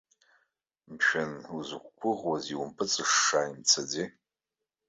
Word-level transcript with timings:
Мшәан, 0.93 1.33
узықәгәӷуаз 1.55 2.45
наумпыҵышша 2.51 3.41
имцаӡеи? 3.51 4.07